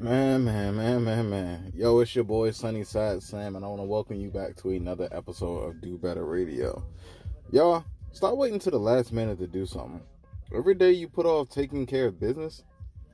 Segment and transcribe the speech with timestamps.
[0.00, 1.72] Man, man, man, man, man.
[1.76, 5.10] Yo, it's your boy Sunnyside Sam, and I want to welcome you back to another
[5.12, 6.82] episode of Do Better Radio.
[7.52, 10.00] Y'all, stop waiting to the last minute to do something.
[10.56, 12.64] Every day you put off taking care of business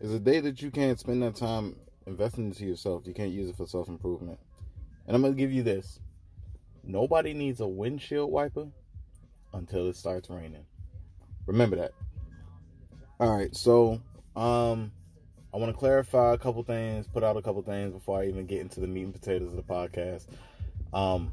[0.01, 1.75] is a day that you can't spend that time
[2.07, 3.03] investing into yourself.
[3.05, 4.39] You can't use it for self improvement.
[5.09, 5.99] And I'm going to give you this
[6.85, 8.69] nobody needs a windshield wiper
[9.53, 10.67] until it starts raining.
[11.47, 11.91] Remember that.
[13.19, 14.01] All right, so,
[14.37, 14.93] um,
[15.57, 18.45] I want to clarify a couple things, put out a couple things before I even
[18.45, 20.27] get into the meat and potatoes of the podcast.
[20.93, 21.33] Um,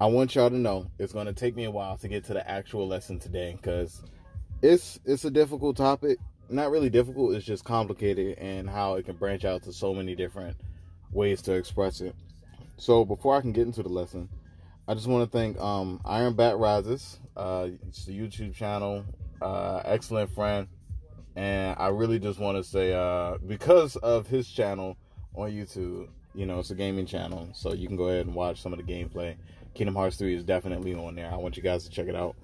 [0.00, 2.32] I want y'all to know it's going to take me a while to get to
[2.32, 4.04] the actual lesson today because
[4.62, 6.18] it's it's a difficult topic.
[6.48, 10.14] Not really difficult, it's just complicated and how it can branch out to so many
[10.14, 10.56] different
[11.10, 12.14] ways to express it.
[12.76, 14.28] So before I can get into the lesson,
[14.86, 17.18] I just want to thank um, Iron Bat Rises.
[17.36, 19.04] Uh, it's a YouTube channel,
[19.42, 20.68] uh, excellent friend
[21.38, 24.96] and I really just want to say, uh, because of his channel
[25.36, 28.60] on YouTube, you know, it's a gaming channel, so you can go ahead and watch
[28.60, 29.36] some of the gameplay.
[29.72, 31.30] Kingdom Hearts 3 is definitely on there.
[31.32, 32.34] I want you guys to check it out.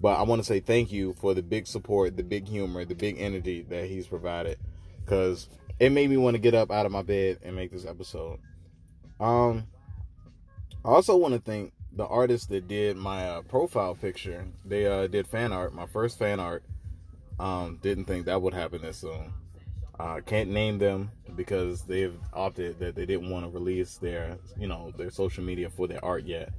[0.00, 2.96] But I want to say thank you for the big support, the big humor, the
[2.96, 4.58] big energy that he's provided.
[5.04, 5.48] Because
[5.78, 8.40] it made me want to get up out of my bed and make this episode.
[9.20, 9.68] Um,
[10.84, 14.44] I also want to thank the artist that did my uh, profile picture.
[14.64, 16.64] They uh, did fan art, my first fan art.
[17.42, 19.32] Um, didn't think that would happen this soon.
[19.98, 24.68] Uh, can't name them because they've opted that they didn't want to release their, you
[24.68, 26.50] know, their social media for their art yet.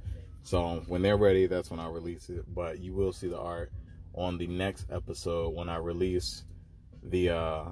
[0.42, 2.44] So when they're ready, that's when I'll release it.
[2.54, 3.72] But you will see the art
[4.12, 6.44] on the next episode when I release
[7.02, 7.64] the uh,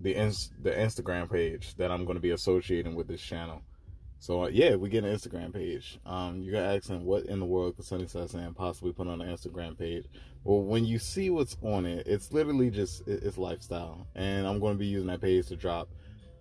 [0.00, 3.62] the ins- the Instagram page that I'm going to be associating with this channel.
[4.20, 5.98] So uh, yeah, we get an Instagram page.
[6.04, 9.28] Um, you got asking what in the world could Sunnyside Sam possibly put on an
[9.28, 10.06] Instagram page?
[10.42, 14.74] Well, when you see what's on it, it's literally just it's lifestyle, and I'm going
[14.74, 15.88] to be using that page to drop,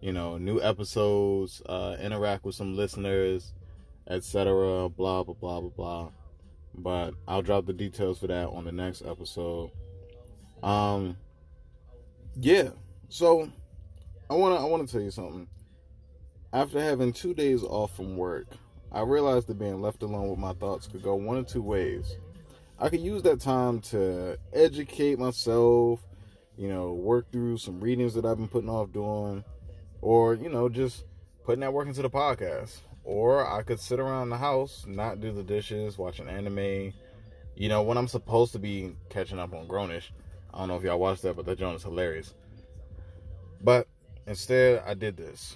[0.02, 3.54] you know, new episodes, uh, interact with some listeners,
[4.08, 4.90] etc.
[4.90, 6.10] Blah blah blah blah blah.
[6.80, 9.72] But I'll drop the details for that on the next episode.
[10.64, 11.16] Um,
[12.40, 12.70] yeah.
[13.10, 13.50] So
[14.30, 15.48] I wanna I wanna tell you something
[16.58, 18.48] after having two days off from work,
[18.92, 22.18] I realized that being left alone with my thoughts could go one of two ways.
[22.80, 26.00] I could use that time to educate myself,
[26.58, 29.44] you know, work through some readings that I've been putting off doing,
[30.02, 31.06] or, you know, just
[31.46, 32.78] putting that work into the podcast.
[33.04, 36.92] Or I could sit around the house, not do the dishes, watch an anime,
[37.56, 40.10] you know, when I'm supposed to be catching up on Grownish.
[40.52, 42.34] I don't know if y'all watched that, but that joint is hilarious.
[43.62, 43.88] But
[44.26, 45.56] instead, I did this.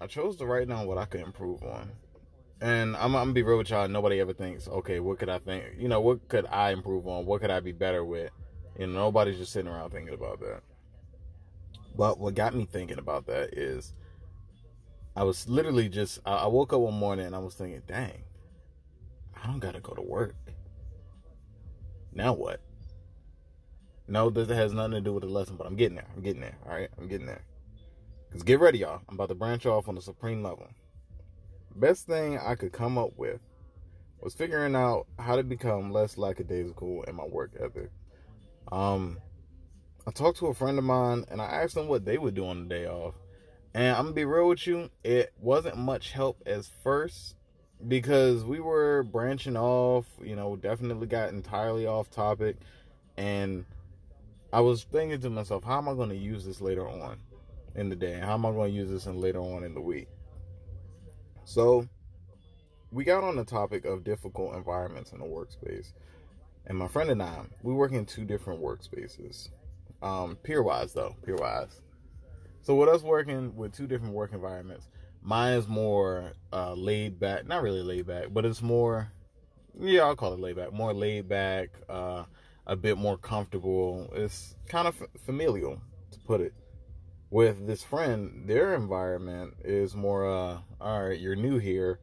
[0.00, 1.90] I chose to write down what I could improve on.
[2.60, 3.88] And I'm, I'm gonna be real with y'all.
[3.88, 5.64] Nobody ever thinks, okay, what could I think?
[5.78, 7.26] You know, what could I improve on?
[7.26, 8.30] What could I be better with?
[8.78, 10.62] You know, nobody's just sitting around thinking about that.
[11.96, 13.92] But what got me thinking about that is,
[15.16, 18.24] I was literally just, I woke up one morning and I was thinking, dang,
[19.40, 20.34] I don't gotta go to work.
[22.12, 22.60] Now what?
[24.06, 26.06] No, this has nothing to do with the lesson, but I'm getting there.
[26.14, 26.56] I'm getting there.
[26.66, 27.42] All right, I'm getting there.
[28.34, 29.00] Cause get ready, y'all.
[29.08, 30.66] I'm about to branch off on the supreme level.
[31.76, 33.38] Best thing I could come up with
[34.20, 37.92] was figuring out how to become less lackadaisical in my work ethic.
[38.72, 39.18] Um,
[40.04, 42.44] I talked to a friend of mine and I asked them what they would do
[42.44, 43.14] on the day off.
[43.72, 47.36] And I'm gonna be real with you, it wasn't much help as first
[47.86, 52.56] because we were branching off, you know, definitely got entirely off topic.
[53.16, 53.64] And
[54.52, 57.18] I was thinking to myself, how am I gonna use this later on?
[57.74, 58.18] In the day?
[58.18, 60.08] How am I going to use this in later on in the week?
[61.44, 61.88] So,
[62.90, 65.92] we got on the topic of difficult environments in the workspace.
[66.66, 69.50] And my friend and I, we work in two different workspaces.
[70.02, 71.80] Um, peer wise, though, peer wise.
[72.62, 74.88] So, with us working with two different work environments,
[75.22, 79.12] mine is more uh, laid back, not really laid back, but it's more,
[79.78, 82.24] yeah, I'll call it laid back, more laid back, uh,
[82.66, 84.10] a bit more comfortable.
[84.14, 84.96] It's kind of
[85.26, 85.82] familial,
[86.12, 86.54] to put it
[87.34, 91.98] with this friend, their environment is more, uh, all right, you're new here.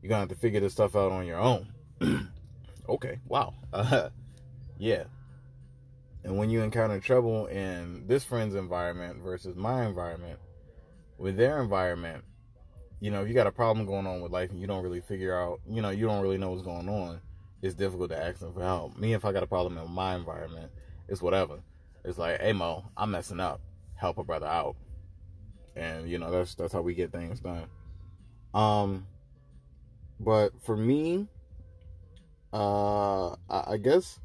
[0.00, 1.72] You're going to have to figure this stuff out on your own.
[2.88, 3.54] okay, wow.
[3.72, 4.10] Uh,
[4.78, 5.02] yeah.
[6.22, 10.38] And when you encounter trouble in this friend's environment versus my environment,
[11.18, 12.22] with their environment,
[13.00, 15.00] you know, if you got a problem going on with life and you don't really
[15.00, 17.20] figure out, you know, you don't really know what's going on,
[17.62, 18.96] it's difficult to ask them for help.
[18.96, 20.70] Me, if I got a problem in my environment,
[21.08, 21.58] it's whatever.
[22.04, 23.60] It's like, hey, Mo, I'm messing up
[23.98, 24.76] help a brother out.
[25.76, 27.66] And you know, that's that's how we get things done.
[28.54, 29.06] Um
[30.20, 31.28] but for me,
[32.52, 34.20] uh I, I guess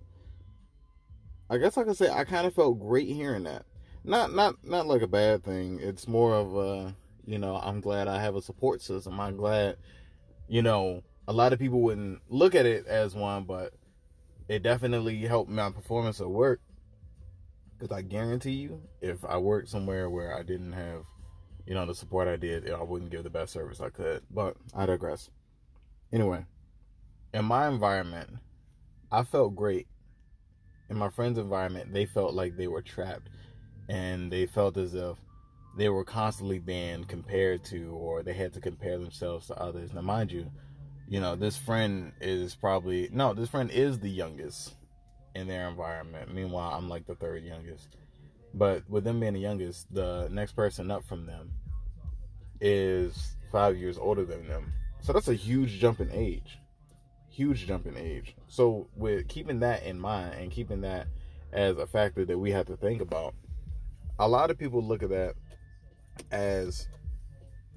[1.50, 3.66] I guess I could say I kind of felt great hearing that.
[4.04, 5.80] Not not not like a bad thing.
[5.82, 6.96] It's more of a
[7.26, 9.20] You know, I'm glad I have a support system.
[9.20, 9.78] I'm glad,
[10.50, 13.74] you know, a lot of people wouldn't look at it as one, but
[14.50, 16.60] it definitely helped my performance at work.
[17.84, 21.04] Because I guarantee you, if I worked somewhere where I didn't have,
[21.68, 24.24] you know, the support I did, I wouldn't give the best service I could.
[24.32, 25.30] But I digress.
[26.14, 26.46] Anyway,
[27.34, 28.38] in my environment,
[29.12, 29.88] I felt great.
[30.90, 33.28] In my friends' environment, they felt like they were trapped
[33.90, 35.18] and they felt as if
[35.78, 39.92] they were constantly being compared to or they had to compare themselves to others.
[39.92, 40.50] Now, mind you,
[41.10, 44.74] you know, this friend is probably no, this friend is the youngest
[45.36, 46.34] in their environment.
[46.34, 47.98] Meanwhile, I'm like the third youngest.
[48.54, 51.52] But with them being the youngest, the next person up from them
[52.62, 54.74] is five years older than them.
[55.02, 56.60] So that's a huge jump in age.
[57.30, 58.36] Huge jump in age.
[58.48, 61.08] So with keeping that in mind and keeping that
[61.52, 63.34] as a factor that we have to think about,
[64.20, 65.34] a lot of people look at that
[66.32, 66.88] as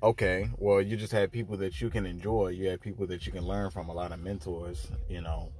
[0.03, 2.49] okay, well, you just have people that you can enjoy.
[2.49, 3.89] You have people that you can learn from.
[3.89, 5.51] A lot of mentors, you know.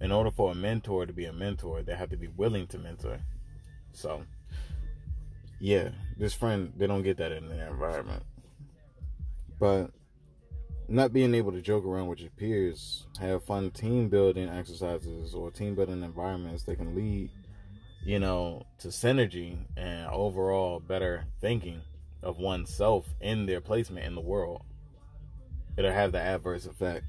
[0.00, 2.78] In order for a mentor to be a mentor, they have to be willing to
[2.78, 3.20] mentor.
[3.92, 4.22] So,
[5.58, 8.22] yeah, this friend, they don't get that in their environment.
[9.58, 9.90] But
[10.88, 15.50] not being able to joke around with your peers, have fun team building exercises or
[15.50, 17.30] team building environments that can lead,
[18.04, 21.80] you know, to synergy and overall better thinking
[22.22, 24.62] of oneself in their placement in the world,
[25.76, 27.06] it'll have the adverse effect.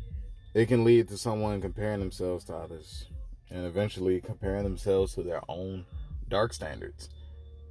[0.58, 3.06] It can lead to someone comparing themselves to others
[3.52, 5.86] and eventually comparing themselves to their own
[6.30, 7.10] dark standards.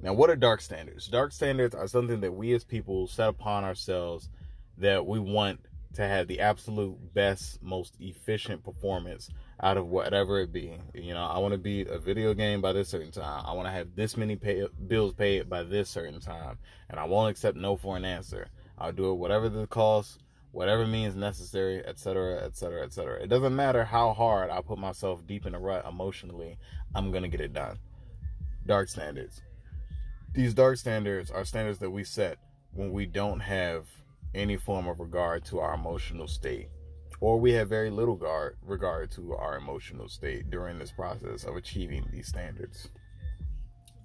[0.01, 1.09] Now, what are dark standards?
[1.09, 4.29] Dark standards are something that we as people set upon ourselves
[4.77, 5.59] that we want
[5.95, 9.29] to have the absolute best, most efficient performance
[9.61, 10.77] out of whatever it be.
[10.93, 13.43] You know, I want to beat a video game by this certain time.
[13.45, 16.57] I want to have this many pay, bills paid by this certain time,
[16.89, 18.47] and I won't accept no for an answer.
[18.77, 20.19] I'll do it whatever the cost,
[20.51, 23.21] whatever means necessary, etc., etc., etc.
[23.21, 26.57] It doesn't matter how hard I put myself deep in a rut emotionally.
[26.95, 27.77] I'm gonna get it done.
[28.65, 29.41] Dark standards.
[30.33, 32.37] These dark standards are standards that we set
[32.73, 33.87] when we don't have
[34.35, 36.69] any form of regard to our emotional state
[37.19, 41.55] or we have very little guard, regard to our emotional state during this process of
[41.55, 42.89] achieving these standards.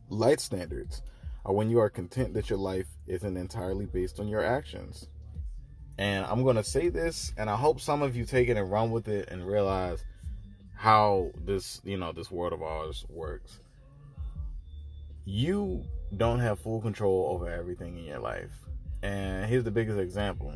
[0.08, 1.02] Light standards
[1.44, 5.08] are when you are content that your life isn't entirely based on your actions.
[5.98, 8.70] And I'm going to say this, and I hope some of you take it and
[8.70, 10.04] run with it and realize
[10.74, 13.60] how this, you know, this world of ours works.
[15.24, 15.84] You
[16.16, 18.50] don't have full control over everything in your life.
[19.02, 20.54] And here's the biggest example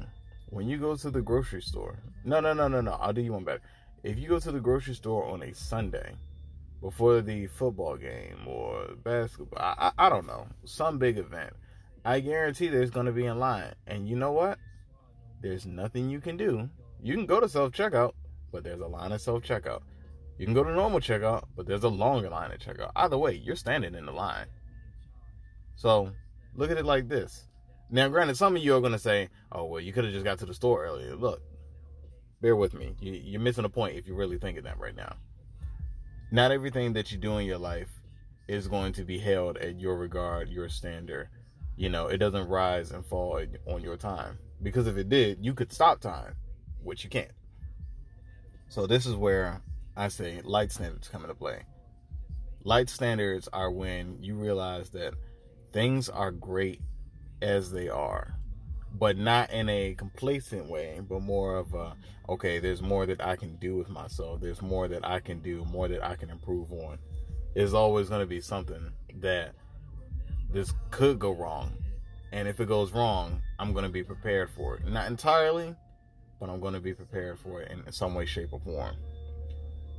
[0.50, 3.32] when you go to the grocery store, no, no, no, no, no, I'll do you
[3.32, 3.60] one better.
[4.02, 6.14] If you go to the grocery store on a Sunday
[6.80, 11.52] before the football game or basketball, I, I, I don't know, some big event,
[12.04, 13.74] I guarantee there's going to be in line.
[13.86, 14.58] And you know what?
[15.42, 16.68] There's nothing you can do.
[17.02, 18.12] You can go to self checkout,
[18.52, 19.82] but there's a line of self checkout.
[20.38, 22.92] You can go to normal checkout, but there's a longer line at checkout.
[22.96, 24.46] Either way, you're standing in the line.
[25.76, 26.10] So
[26.54, 27.46] look at it like this
[27.88, 30.24] now, granted, some of you are going to say, oh, well, you could have just
[30.24, 31.14] got to the store earlier.
[31.14, 31.40] Look,
[32.40, 32.96] bear with me.
[33.00, 35.14] You, are missing a point if you're really thinking that right now.
[36.32, 37.90] Not everything that you do in your life
[38.48, 41.28] is going to be held at your regard, your standard.
[41.76, 44.38] You know, it doesn't rise and fall on your time.
[44.62, 46.34] Because if it did, you could stop time,
[46.82, 47.32] which you can't.
[48.68, 49.62] So, this is where
[49.96, 51.62] I say light standards come into play.
[52.64, 55.14] Light standards are when you realize that
[55.72, 56.80] things are great
[57.40, 58.34] as they are,
[58.92, 61.94] but not in a complacent way, but more of a
[62.28, 64.40] okay, there's more that I can do with myself.
[64.40, 66.98] There's more that I can do, more that I can improve on.
[67.54, 69.52] Is always going to be something that
[70.50, 71.72] this could go wrong.
[72.37, 74.87] And if it goes wrong, I'm going to be prepared for it.
[74.87, 75.75] Not entirely,
[76.38, 78.95] but I'm going to be prepared for it in some way, shape, or form.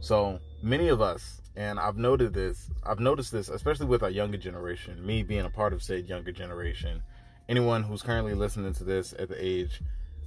[0.02, 4.38] So many of us, and I've noted this, I've noticed this, especially with our younger
[4.38, 7.02] generation, me being a part of said younger generation,
[7.50, 9.82] anyone who's currently listening to this at the age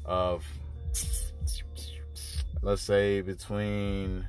[0.05, 0.45] of
[2.61, 4.27] let's say between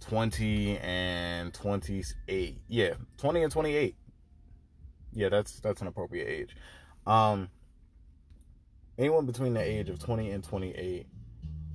[0.00, 3.94] 20 and 28 yeah 20 and 28
[5.12, 6.56] yeah that's that's an appropriate age
[7.06, 7.48] um
[8.98, 11.06] anyone between the age of 20 and 28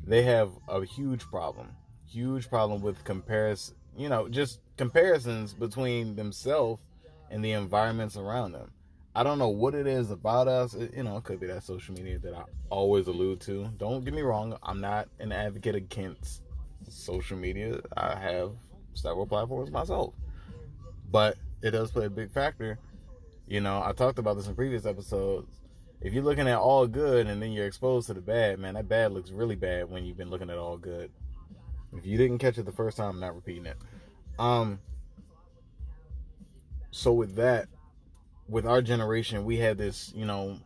[0.06, 1.70] they have a huge problem
[2.10, 6.82] huge problem with comparison you know just comparisons between themselves
[7.30, 8.72] and the environments around them
[9.14, 10.74] I don't know what it is about us.
[10.74, 13.68] It, you know, it could be that social media that I always allude to.
[13.78, 14.58] Don't get me wrong.
[14.64, 16.44] I'm not an advocate against
[16.88, 17.82] social media.
[17.98, 18.52] I have
[18.94, 20.14] several platforms myself.
[21.12, 22.80] But it does play a big factor.
[23.52, 25.60] You know, I talked about this in previous episodes.
[26.00, 28.88] if you're looking at all good and then you're exposed to the bad, man, that
[28.88, 31.12] bad looks really bad when you've been looking at all good.
[31.94, 33.76] If you didn't catch it the first time, I'm not repeating it.
[34.40, 34.80] Um
[36.92, 37.68] so with that,
[38.48, 40.58] with our generation, we had this, you know,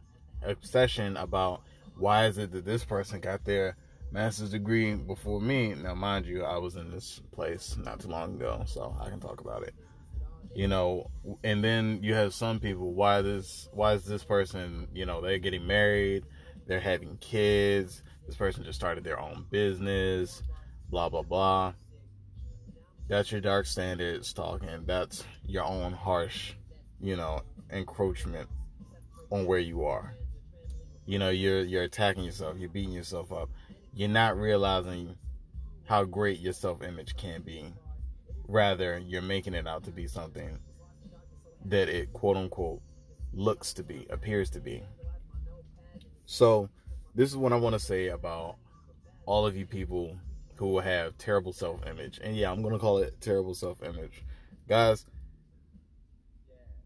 [0.43, 1.63] obsession about
[1.97, 3.77] why is it that this person got their
[4.11, 5.73] master's degree before me?
[5.73, 9.19] Now, mind you, I was in this place not too long ago, so I can
[9.19, 9.73] talk about it.
[10.55, 11.11] You know,
[11.43, 12.93] and then you have some people.
[12.93, 13.67] Why this?
[13.73, 14.87] Why is this person?
[14.93, 16.23] You know, they're getting married,
[16.65, 18.01] they're having kids.
[18.25, 20.41] This person just started their own business.
[20.89, 21.73] Blah blah blah.
[23.07, 24.85] That's your dark standards talking.
[24.85, 26.53] That's your own harsh,
[27.01, 28.49] you know, encroachment
[29.29, 30.15] on where you are.
[31.05, 33.49] You know, you're you're attacking yourself, you're beating yourself up.
[33.93, 35.17] You're not realizing
[35.85, 37.73] how great your self-image can be.
[38.47, 40.59] Rather, you're making it out to be something
[41.65, 42.81] that it quote unquote
[43.33, 44.83] looks to be, appears to be.
[46.25, 46.69] So,
[47.13, 48.57] this is what I want to say about
[49.25, 50.17] all of you people
[50.55, 52.19] who have terrible self image.
[52.23, 54.23] And yeah, I'm going to call it terrible self image.
[54.67, 55.05] Guys,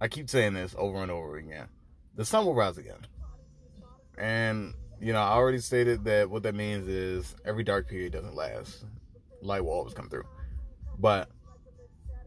[0.02, 1.68] I keep saying this over and over again.
[2.16, 3.08] The sun will rise again.
[4.18, 8.36] And, you know, I already stated that what that means is every dark period doesn't
[8.36, 8.86] last.
[9.42, 10.26] Light will always come through.
[10.98, 11.30] But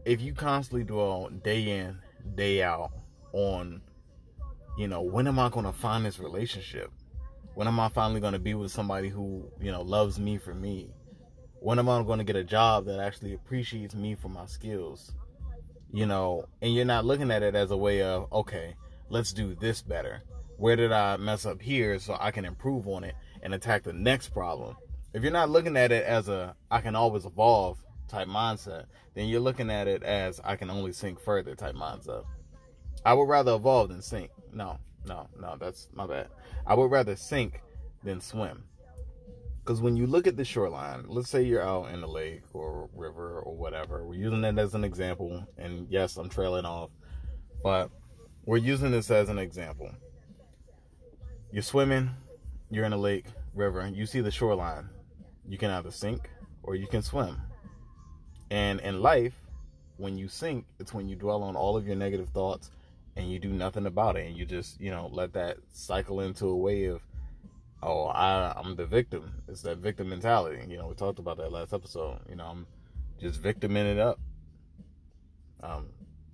[0.05, 1.99] if you constantly dwell day in,
[2.35, 2.91] day out
[3.31, 3.81] on,
[4.77, 6.91] you know, when am I going to find this relationship?
[7.55, 10.53] When am I finally going to be with somebody who, you know, loves me for
[10.53, 10.91] me?
[11.59, 15.13] When am I going to get a job that actually appreciates me for my skills?
[15.91, 18.75] You know, and you're not looking at it as a way of, okay,
[19.09, 20.23] let's do this better
[20.57, 23.93] where did I mess up here so I can improve on it and attack the
[23.93, 24.75] next problem.
[25.13, 29.27] If you're not looking at it as a I can always evolve type mindset, then
[29.27, 32.25] you're looking at it as I can only sink further type mindset.
[33.05, 34.31] I would rather evolve than sink.
[34.53, 36.29] No, no, no, that's my bad.
[36.65, 37.61] I would rather sink
[38.03, 38.63] than swim.
[39.59, 42.89] Because when you look at the shoreline, let's say you're out in the lake or
[42.93, 45.45] river or whatever, we're using that as an example.
[45.57, 46.89] And yes, I'm trailing off,
[47.63, 47.89] but
[48.45, 49.89] we're using this as an example
[51.53, 52.09] you're swimming,
[52.71, 54.89] you're in a lake, river, you see the shoreline.
[55.47, 56.31] You can either sink
[56.63, 57.39] or you can swim.
[58.53, 59.33] And in life,
[59.97, 62.69] when you sink, it's when you dwell on all of your negative thoughts
[63.15, 66.45] and you do nothing about it and you just, you know, let that cycle into
[66.45, 67.01] a way of
[67.81, 69.41] oh, I I'm the victim.
[69.47, 70.63] It's that victim mentality.
[70.69, 72.19] You know, we talked about that last episode.
[72.29, 72.67] You know, I'm
[73.19, 74.19] just victiming it up.
[75.63, 75.87] Um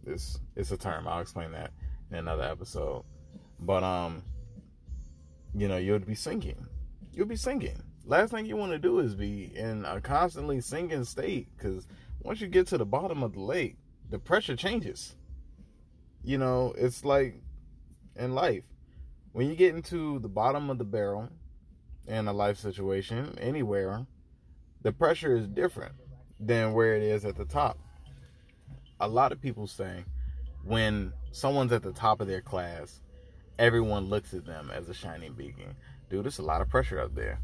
[0.06, 1.08] it's it's a term.
[1.08, 1.72] I'll explain that
[2.12, 3.06] in another episode.
[3.62, 4.24] But um
[5.56, 6.68] you know, you'll be sinking.
[7.14, 7.82] You'll be sinking.
[8.06, 11.88] Last thing you want to do is be in a constantly sinking state because
[12.22, 13.78] once you get to the bottom of the lake,
[14.10, 15.16] the pressure changes.
[16.24, 17.36] You know, it's like
[18.16, 18.64] in life.
[19.32, 21.30] When you get into the bottom of the barrel
[22.08, 24.06] in a life situation, anywhere,
[24.82, 25.94] the pressure is different
[26.40, 27.78] than where it is at the top.
[29.00, 30.04] A lot of people say
[30.64, 33.02] when someone's at the top of their class,
[33.58, 35.76] everyone looks at them as a shining beacon.
[36.10, 37.40] Dude, it's a lot of pressure up there.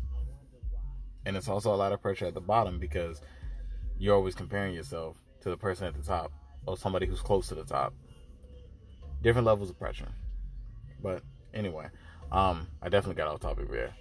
[1.26, 3.22] And it's also a lot of pressure at the bottom because
[3.98, 6.32] you're always comparing yourself to the person at the top
[6.66, 7.94] or somebody who's close to the top.
[9.22, 10.10] Different levels of pressure.
[11.02, 11.24] But
[11.54, 11.88] anyway,
[12.32, 13.94] um, I definitely got off topic there.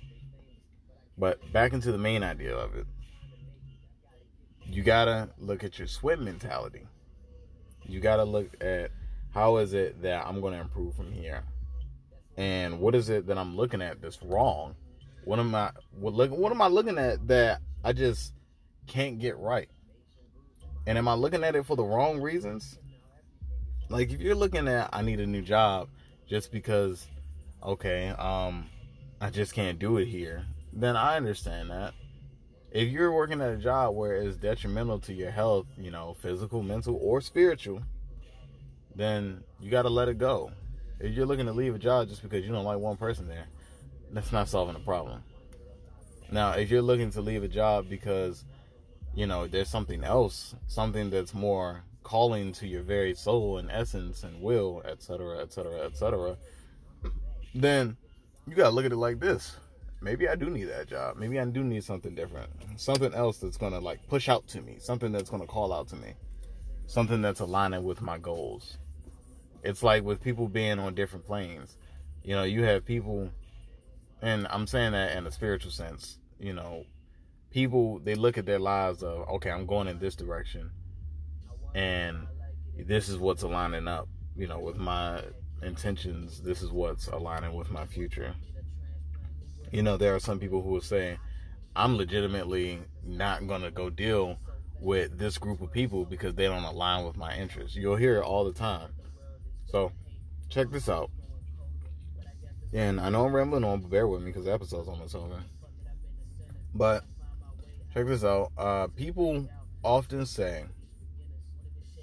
[1.16, 2.86] But back into the main idea of it.
[4.66, 6.86] You gotta look at your swim mentality.
[7.86, 8.90] You gotta look at
[9.32, 11.44] how is it that I'm gonna improve from here?
[12.36, 14.74] and what is it that I'm looking at that's wrong?
[15.24, 18.34] What am I what look what am I looking at that I just
[18.86, 19.68] can't get right?
[20.86, 22.78] And am I looking at it for the wrong reasons?
[23.88, 25.88] Like if you're looking at I need a new job
[26.28, 27.06] just because
[27.62, 28.68] okay, um
[29.20, 31.94] I just can't do it here, then I understand that.
[32.70, 36.62] If you're working at a job where it's detrimental to your health, you know, physical,
[36.62, 37.80] mental, or spiritual,
[38.96, 40.50] then you got to let it go.
[40.98, 43.46] If you're looking to leave a job just because you don't like one person there,
[44.12, 45.22] that's not solving the problem.
[46.30, 48.44] Now, if you're looking to leave a job because,
[49.14, 54.24] you know, there's something else, something that's more calling to your very soul and essence
[54.24, 56.36] and will, etc., etc., etc.,
[57.54, 57.96] then
[58.46, 59.56] you gotta look at it like this.
[60.00, 61.16] Maybe I do need that job.
[61.16, 62.50] Maybe I do need something different.
[62.76, 64.76] Something else that's gonna like push out to me.
[64.78, 66.14] Something that's gonna call out to me.
[66.86, 68.76] Something that's aligning with my goals.
[69.62, 71.78] It's like with people being on different planes.
[72.22, 73.30] You know, you have people,
[74.20, 76.18] and I'm saying that in a spiritual sense.
[76.38, 76.84] You know,
[77.54, 80.70] people they look at their lives of okay, I'm going in this direction,
[81.74, 82.26] and
[82.76, 84.08] this is what's aligning up.
[84.36, 85.22] You know, with my
[85.62, 88.34] intentions, this is what's aligning with my future.
[89.70, 91.16] You know, there are some people who will say,
[91.74, 94.36] I'm legitimately not to go deal
[94.80, 97.76] with this group of people because they don't align with my interests.
[97.76, 98.90] You'll hear it all the time.
[99.66, 99.92] So,
[100.48, 101.10] check this out.
[102.72, 105.42] And I know I'm rambling on, but bear with me because the episode's almost over.
[106.74, 107.04] But
[107.94, 108.50] check this out.
[108.58, 109.48] Uh, people
[109.84, 110.64] often say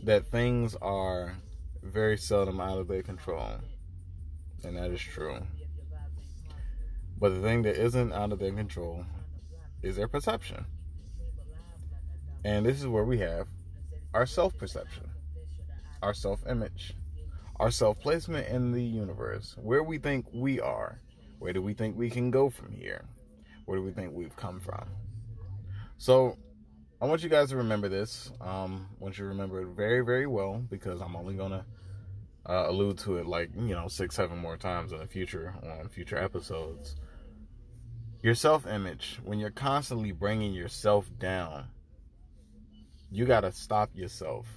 [0.04, 1.36] that things are
[1.84, 3.52] very seldom out of their control.
[4.64, 5.40] And that is true.
[7.20, 9.06] But the thing that isn't out of their control
[9.84, 10.66] is their perception.
[12.46, 13.48] And this is where we have
[14.14, 15.10] our self perception,
[16.02, 16.94] our self image,
[17.60, 21.00] our self placement in the universe, where we think we are,
[21.40, 23.06] where do we think we can go from here,
[23.66, 24.88] where do we think we've come from.
[26.02, 26.36] So,
[27.00, 28.32] I want you guys to remember this.
[28.42, 31.64] Um, I want you to remember it very, very well because I'm only gonna
[32.44, 35.90] uh, allude to it like you know six, seven more times in the future on
[35.90, 36.96] future episodes.
[38.24, 41.66] Your self image, when you're constantly bringing yourself down,
[43.12, 44.48] you gotta stop yourself.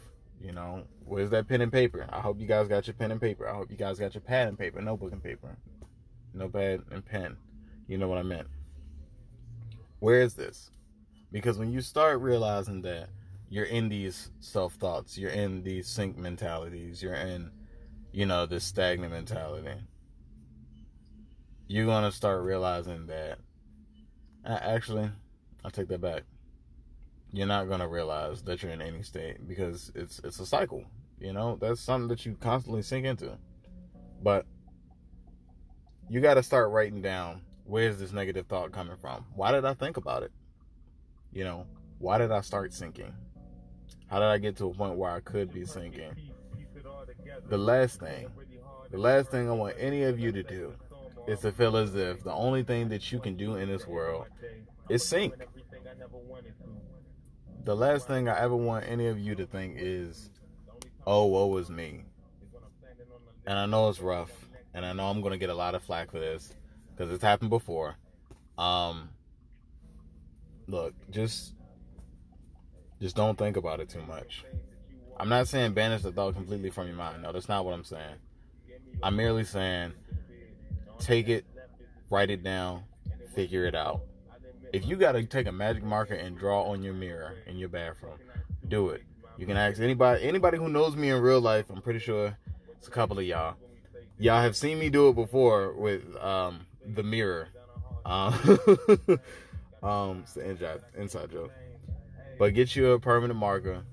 [0.40, 2.06] You know, where's that pen and paper?
[2.08, 3.46] I hope you guys got your pen and paper.
[3.46, 5.58] I hope you guys got your pad and paper, notebook and paper,
[6.32, 7.36] no notepad and pen.
[7.86, 8.48] You know what I meant.
[9.98, 10.70] Where is this?
[11.34, 13.08] Because when you start realizing that
[13.48, 17.50] you're in these self thoughts, you're in these sink mentalities, you're in,
[18.12, 19.74] you know, this stagnant mentality,
[21.66, 23.38] you're going to start realizing that
[24.46, 25.10] actually,
[25.64, 26.22] I take that back.
[27.32, 30.84] You're not going to realize that you're in any state because it's it's a cycle.
[31.18, 33.36] You know, that's something that you constantly sink into.
[34.22, 34.46] But
[36.08, 39.24] you got to start writing down where's this negative thought coming from?
[39.34, 40.30] Why did I think about it?
[41.34, 41.66] You know,
[41.98, 43.12] why did I start sinking?
[44.06, 46.14] How did I get to a point where I could be sinking?
[47.48, 48.28] The last thing,
[48.92, 50.74] the last thing I want any of you to do
[51.26, 54.26] is to feel as if the only thing that you can do in this world
[54.88, 55.35] is sink.
[57.64, 60.30] The last thing I ever want any of you to think is,
[61.04, 62.04] oh, woe is me.
[63.46, 64.30] And I know it's rough,
[64.72, 66.54] and I know I'm going to get a lot of flack for this
[66.90, 67.96] because it's happened before.
[68.56, 69.09] Um,
[70.66, 71.55] look, just
[73.00, 74.44] just don't think about it too much.
[75.18, 77.22] I'm not saying banish the thought completely from your mind.
[77.22, 78.16] No, that's not what I'm saying.
[79.03, 79.92] I'm merely saying
[80.98, 81.44] take it,
[82.11, 82.85] write it down,
[83.35, 84.03] figure it out.
[84.72, 87.68] If you got to take a magic marker and draw on your mirror in your
[87.68, 88.18] bathroom,
[88.66, 89.03] do it.
[89.37, 91.66] You can ask anybody anybody who knows me in real life.
[91.70, 92.37] I'm pretty sure
[92.79, 93.55] it's a couple of y'all.
[94.18, 97.48] Y'all have seen me do it before with um, the mirror.
[98.05, 98.59] Um,
[99.85, 101.53] Um, it's an inside, inside joke.
[102.38, 103.85] But get you a permanent marker,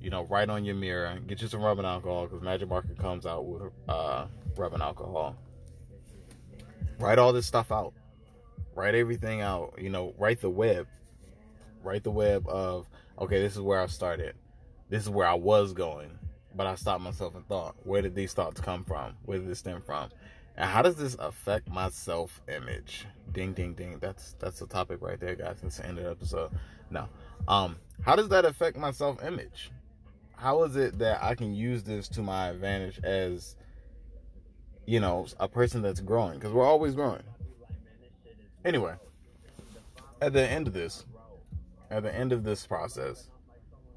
[0.00, 1.18] you know, right on your mirror.
[1.26, 5.36] Get you some rubbing alcohol because Magic Marker comes out with uh, rubbing alcohol.
[6.98, 7.92] Write all this stuff out.
[8.74, 9.74] Write everything out.
[9.78, 10.86] You know, write the web.
[11.82, 14.34] Write the web of, okay, this is where I started.
[14.88, 16.10] This is where I was going.
[16.54, 19.14] But I stopped myself and thought, where did these thoughts come from?
[19.26, 20.08] Where did this stem from?
[20.56, 23.06] And how does this affect my self image?
[23.32, 23.98] Ding ding ding.
[24.00, 25.58] That's that's the topic right there, guys.
[25.62, 26.50] It's the end of the episode.
[26.90, 27.08] Now,
[27.48, 29.70] um, how does that affect my self image?
[30.36, 33.56] How is it that I can use this to my advantage as
[34.86, 36.34] you know, a person that's growing?
[36.38, 37.22] Because we're always growing.
[38.64, 38.94] Anyway,
[40.20, 41.04] at the end of this,
[41.90, 43.30] at the end of this process,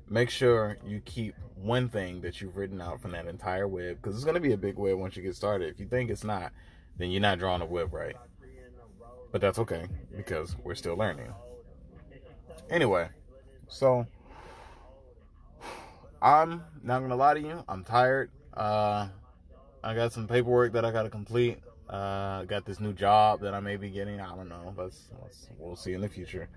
[0.10, 4.16] make sure you keep one thing that you've written out from that entire web because
[4.16, 5.70] it's going to be a big web once you get started.
[5.70, 6.52] If you think it's not,
[6.98, 8.16] then you're not drawing a web right.
[9.32, 11.32] But that's okay because we're still learning.
[12.70, 13.10] Anyway,
[13.68, 14.06] so
[16.22, 17.64] I'm not gonna lie to you.
[17.68, 18.32] I'm tired.
[18.54, 19.08] Uh,
[19.84, 21.60] I got some paperwork that I gotta complete.
[21.88, 24.20] Uh, got this new job that I may be getting.
[24.20, 24.74] I don't know.
[24.78, 26.50] Let's, let's we'll see in the future.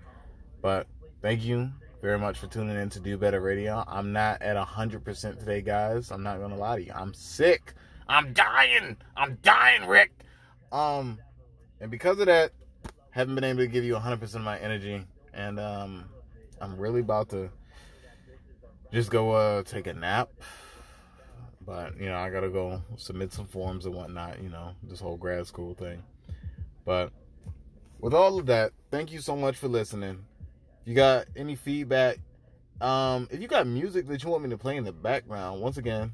[0.61, 0.87] But
[1.21, 1.71] thank you
[2.03, 3.81] very much for tuning in to Do Better Radio.
[3.87, 6.11] I'm not at 100% today, guys.
[6.11, 6.91] I'm not going to lie to you.
[6.93, 7.75] I'm sick.
[8.09, 8.97] I'm dying.
[9.15, 10.11] I'm dying, Rick.
[10.73, 11.17] Um,
[11.79, 12.51] and because of that,
[13.11, 15.01] haven't been able to give you 100% of my energy.
[15.33, 16.09] And um,
[16.59, 17.49] I'm really about to
[18.91, 20.29] just go uh, take a nap.
[21.65, 24.99] But, you know, I got to go submit some forms and whatnot, you know, this
[24.99, 26.03] whole grad school thing.
[26.83, 27.13] But
[28.01, 30.25] with all of that, thank you so much for listening
[30.85, 32.19] you got any feedback,
[32.81, 35.77] um, if you got music that you want me to play in the background, once
[35.77, 36.11] again,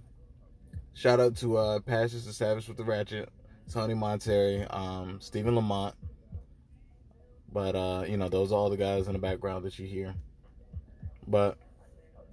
[0.93, 3.29] shout out to uh Passions the Savage with the Ratchet,
[3.71, 5.95] Tony Monterey, um, Stephen Lamont.
[7.51, 10.13] But uh, you know, those are all the guys in the background that you hear.
[11.27, 11.57] But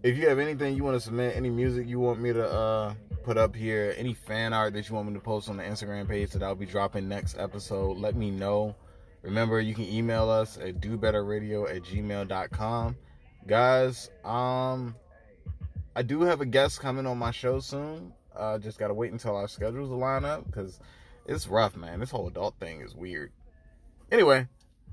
[0.02, 2.94] if you have anything you want to submit, any music you want me to uh
[3.24, 6.08] put up here, any fan art that you want me to post on the Instagram
[6.08, 8.74] page that I'll be dropping next episode, let me know.
[9.26, 12.96] Remember, you can email us at dobetterradio at gmail.com.
[13.44, 14.94] Guys, um,
[15.96, 18.12] I do have a guest coming on my show soon.
[18.36, 20.78] Uh, just gotta wait until our schedules line up because
[21.26, 21.98] it's rough, man.
[21.98, 23.32] This whole adult thing is weird.
[24.12, 24.46] Anyway,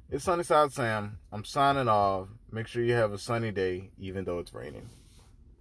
[0.10, 1.20] it's Sunnyside Sam.
[1.32, 2.28] I'm signing off.
[2.52, 4.90] Make sure you have a sunny day, even though it's raining.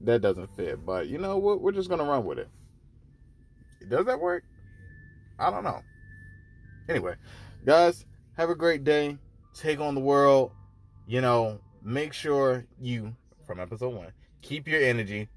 [0.00, 1.61] That doesn't fit, but you know what?
[1.61, 2.48] We're just gonna run with it.
[3.87, 4.44] Does that work?
[5.38, 5.82] I don't know.
[6.88, 7.14] Anyway,
[7.66, 8.06] guys,
[8.42, 9.16] have a great day.
[9.55, 10.50] Take on the world.
[11.07, 13.14] You know, make sure you,
[13.46, 15.28] from episode one, keep your energy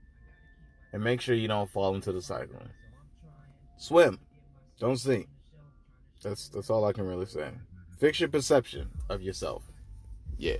[0.92, 2.62] and make sure you don't fall into the cycle.
[3.78, 4.20] Swim.
[4.80, 5.28] Don't sink.
[6.24, 7.50] That's that's all I can really say.
[8.00, 9.62] Fix your perception of yourself.
[10.38, 10.58] Yeah.